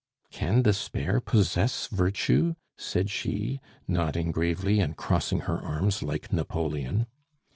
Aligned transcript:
"Can 0.31 0.63
despair 0.63 1.19
possess 1.19 1.85
virtue?" 1.85 2.55
said 2.75 3.11
she, 3.11 3.59
nodding 3.87 4.31
gravely 4.31 4.79
and 4.79 4.97
crossing 4.97 5.41
her 5.41 5.59
arms 5.59 6.01
like 6.01 6.33
Napoleon. 6.33 7.05